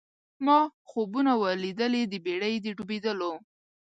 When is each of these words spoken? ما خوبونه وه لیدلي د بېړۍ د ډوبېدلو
ما 0.45 0.59
خوبونه 0.89 1.33
وه 1.41 1.51
لیدلي 1.63 2.03
د 2.07 2.13
بېړۍ 2.25 2.55
د 2.61 2.65
ډوبېدلو 2.77 3.33